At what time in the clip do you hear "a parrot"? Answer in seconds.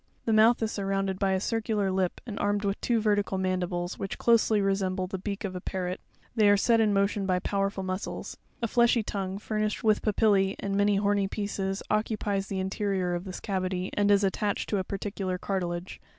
5.55-6.01